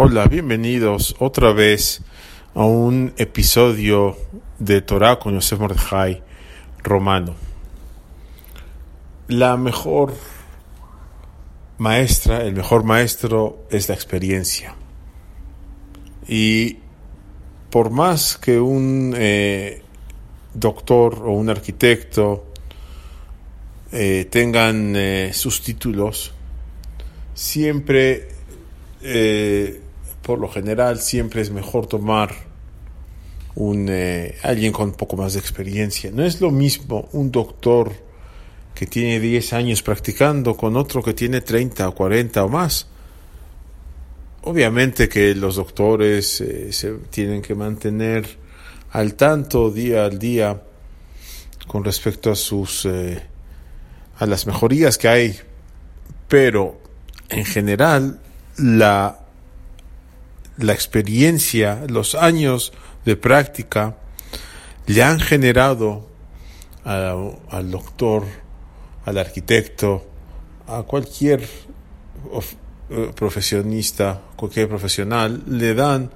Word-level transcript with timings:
Hola, 0.00 0.26
bienvenidos 0.26 1.16
otra 1.18 1.52
vez 1.52 2.02
a 2.54 2.64
un 2.64 3.12
episodio 3.16 4.16
de 4.60 4.80
Torah 4.80 5.18
con 5.18 5.34
Yosef 5.34 5.58
Mordejai 5.58 6.22
romano. 6.84 7.34
La 9.26 9.56
mejor 9.56 10.14
maestra, 11.78 12.44
el 12.44 12.54
mejor 12.54 12.84
maestro 12.84 13.66
es 13.72 13.88
la 13.88 13.96
experiencia. 13.96 14.76
Y 16.28 16.76
por 17.68 17.90
más 17.90 18.36
que 18.36 18.60
un 18.60 19.16
eh, 19.16 19.82
doctor 20.54 21.24
o 21.24 21.32
un 21.32 21.50
arquitecto 21.50 22.52
eh, 23.90 24.28
tengan 24.30 24.94
eh, 24.94 25.32
sus 25.34 25.60
títulos, 25.60 26.34
siempre 27.34 28.28
por 30.28 30.40
lo 30.40 30.50
general 30.50 31.00
siempre 31.00 31.40
es 31.40 31.50
mejor 31.50 31.86
tomar 31.86 32.34
un, 33.54 33.86
eh, 33.88 34.36
alguien 34.42 34.74
con 34.74 34.90
un 34.90 34.94
poco 34.94 35.16
más 35.16 35.32
de 35.32 35.40
experiencia. 35.40 36.10
No 36.12 36.22
es 36.22 36.42
lo 36.42 36.50
mismo 36.50 37.08
un 37.12 37.30
doctor 37.30 37.94
que 38.74 38.86
tiene 38.86 39.20
10 39.20 39.54
años 39.54 39.82
practicando 39.82 40.54
con 40.54 40.76
otro 40.76 41.02
que 41.02 41.14
tiene 41.14 41.40
30 41.40 41.88
o 41.88 41.94
40 41.94 42.44
o 42.44 42.48
más. 42.50 42.88
Obviamente 44.42 45.08
que 45.08 45.34
los 45.34 45.56
doctores 45.56 46.42
eh, 46.42 46.74
se 46.74 46.92
tienen 47.08 47.40
que 47.40 47.54
mantener 47.54 48.28
al 48.90 49.14
tanto 49.14 49.70
día 49.70 50.04
al 50.04 50.18
día 50.18 50.62
con 51.66 51.84
respecto 51.84 52.30
a 52.30 52.36
sus 52.36 52.84
eh, 52.84 53.18
a 54.18 54.26
las 54.26 54.46
mejorías 54.46 54.98
que 54.98 55.08
hay, 55.08 55.40
pero 56.28 56.78
en 57.30 57.46
general 57.46 58.20
la 58.58 59.20
la 60.58 60.72
experiencia, 60.72 61.84
los 61.88 62.14
años 62.14 62.72
de 63.04 63.16
práctica 63.16 63.96
le 64.86 65.02
han 65.02 65.20
generado 65.20 66.06
al 66.84 67.70
doctor, 67.70 68.24
al 69.04 69.18
arquitecto, 69.18 70.06
a 70.66 70.82
cualquier 70.82 71.42
eh, 72.90 73.12
profesionista, 73.14 74.20
cualquier 74.36 74.68
profesional, 74.68 75.42
le 75.46 75.74
dan, 75.74 76.10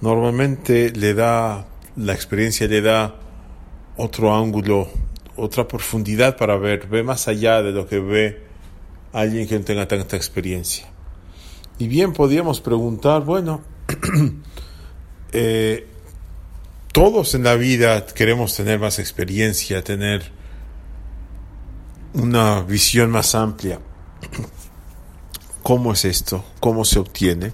normalmente 0.00 0.90
le 0.90 1.14
da, 1.14 1.66
la 1.96 2.12
experiencia 2.12 2.66
le 2.66 2.82
da 2.82 3.14
otro 3.96 4.36
ángulo, 4.36 4.88
otra 5.36 5.66
profundidad 5.66 6.36
para 6.36 6.56
ver, 6.56 6.86
ve 6.86 7.02
más 7.02 7.26
allá 7.26 7.62
de 7.62 7.72
lo 7.72 7.86
que 7.86 7.98
ve 7.98 8.42
alguien 9.12 9.48
que 9.48 9.58
no 9.58 9.64
tenga 9.64 9.88
tanta 9.88 10.16
experiencia. 10.16 10.88
Y 11.78 11.86
bien 11.86 12.12
podríamos 12.12 12.60
preguntar, 12.60 13.24
bueno, 13.24 13.62
eh, 15.32 15.86
todos 16.92 17.34
en 17.36 17.44
la 17.44 17.54
vida 17.54 18.04
queremos 18.06 18.56
tener 18.56 18.80
más 18.80 18.98
experiencia, 18.98 19.84
tener 19.84 20.32
una 22.14 22.62
visión 22.62 23.10
más 23.10 23.36
amplia. 23.36 23.78
¿Cómo 25.62 25.92
es 25.92 26.04
esto? 26.04 26.44
¿Cómo 26.58 26.84
se 26.84 26.98
obtiene? 26.98 27.52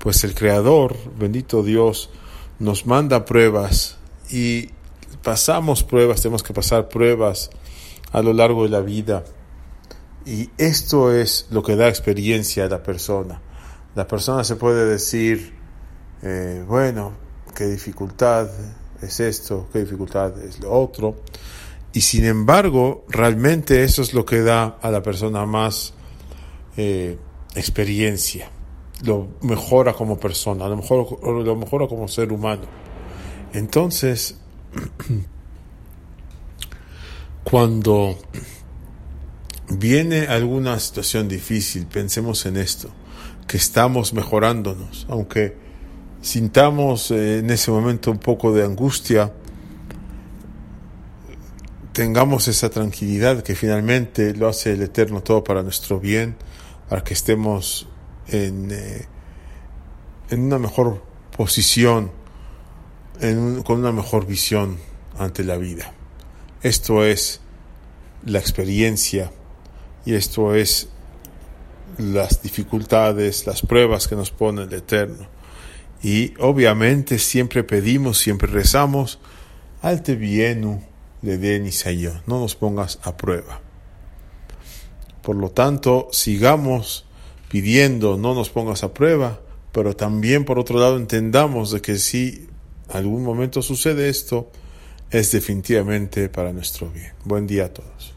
Pues 0.00 0.24
el 0.24 0.34
Creador, 0.34 0.96
bendito 1.16 1.62
Dios, 1.62 2.10
nos 2.58 2.86
manda 2.86 3.24
pruebas 3.24 3.98
y 4.30 4.70
pasamos 5.22 5.84
pruebas, 5.84 6.22
tenemos 6.22 6.42
que 6.42 6.52
pasar 6.52 6.88
pruebas 6.88 7.50
a 8.10 8.20
lo 8.20 8.32
largo 8.32 8.64
de 8.64 8.70
la 8.70 8.80
vida 8.80 9.24
y 10.24 10.50
esto 10.58 11.12
es 11.12 11.46
lo 11.50 11.62
que 11.62 11.76
da 11.76 11.88
experiencia 11.88 12.64
a 12.64 12.68
la 12.68 12.82
persona. 12.82 13.40
La 13.94 14.06
persona 14.06 14.44
se 14.44 14.56
puede 14.56 14.86
decir, 14.86 15.54
eh, 16.22 16.64
bueno, 16.66 17.12
qué 17.54 17.66
dificultad 17.66 18.48
es 19.02 19.20
esto, 19.20 19.68
qué 19.72 19.80
dificultad 19.80 20.38
es 20.42 20.60
lo 20.60 20.72
otro. 20.72 21.16
Y 21.92 22.00
sin 22.00 22.24
embargo, 22.24 23.04
realmente 23.08 23.84
eso 23.84 24.02
es 24.02 24.14
lo 24.14 24.24
que 24.24 24.42
da 24.42 24.78
a 24.80 24.90
la 24.90 25.02
persona 25.02 25.44
más 25.44 25.92
eh, 26.76 27.18
experiencia. 27.54 28.50
Lo 29.04 29.28
mejora 29.42 29.92
como 29.92 30.18
persona, 30.18 30.68
lo 30.68 30.76
mejora, 30.76 31.42
lo 31.42 31.56
mejora 31.56 31.88
como 31.88 32.08
ser 32.08 32.32
humano. 32.32 32.62
Entonces, 33.52 34.38
cuando 37.44 38.16
viene 39.78 40.26
alguna 40.26 40.78
situación 40.78 41.28
difícil, 41.28 41.86
pensemos 41.86 42.46
en 42.46 42.56
esto, 42.56 42.90
que 43.46 43.56
estamos 43.56 44.12
mejorándonos, 44.12 45.06
aunque 45.08 45.56
sintamos 46.20 47.10
eh, 47.10 47.38
en 47.38 47.50
ese 47.50 47.70
momento 47.70 48.10
un 48.10 48.18
poco 48.18 48.52
de 48.52 48.64
angustia, 48.64 49.32
tengamos 51.92 52.48
esa 52.48 52.70
tranquilidad 52.70 53.42
que 53.42 53.54
finalmente 53.54 54.34
lo 54.34 54.48
hace 54.48 54.72
el 54.72 54.82
Eterno 54.82 55.22
todo 55.22 55.44
para 55.44 55.62
nuestro 55.62 56.00
bien, 56.00 56.36
para 56.88 57.04
que 57.04 57.14
estemos 57.14 57.88
en, 58.28 58.70
eh, 58.70 59.06
en 60.30 60.40
una 60.40 60.58
mejor 60.58 61.02
posición, 61.36 62.10
con 63.64 63.78
una 63.78 63.92
mejor 63.92 64.26
visión 64.26 64.78
ante 65.16 65.44
la 65.44 65.56
vida. 65.56 65.92
Esto 66.62 67.04
es 67.04 67.40
la 68.24 68.40
experiencia 68.40 69.30
y 70.04 70.14
esto 70.14 70.54
es 70.54 70.88
las 71.98 72.42
dificultades, 72.42 73.46
las 73.46 73.62
pruebas 73.62 74.08
que 74.08 74.16
nos 74.16 74.30
pone 74.30 74.62
el 74.62 74.72
Eterno. 74.72 75.26
Y 76.02 76.34
obviamente 76.40 77.18
siempre 77.18 77.62
pedimos, 77.62 78.18
siempre 78.18 78.50
rezamos, 78.50 79.18
alte 79.82 80.16
vienu 80.16 80.82
de 81.22 81.38
Denis 81.38 81.84
no 82.26 82.40
nos 82.40 82.56
pongas 82.56 82.98
a 83.04 83.16
prueba. 83.16 83.60
Por 85.22 85.36
lo 85.36 85.50
tanto, 85.50 86.08
sigamos 86.10 87.04
pidiendo, 87.48 88.16
no 88.16 88.34
nos 88.34 88.50
pongas 88.50 88.82
a 88.82 88.92
prueba, 88.92 89.40
pero 89.70 89.94
también 89.94 90.44
por 90.44 90.58
otro 90.58 90.80
lado 90.80 90.96
entendamos 90.96 91.70
de 91.70 91.80
que 91.80 91.98
si 91.98 92.48
algún 92.88 93.22
momento 93.22 93.62
sucede 93.62 94.08
esto, 94.08 94.50
es 95.10 95.30
definitivamente 95.30 96.28
para 96.28 96.52
nuestro 96.52 96.90
bien. 96.90 97.12
Buen 97.24 97.46
día 97.46 97.66
a 97.66 97.72
todos. 97.72 98.14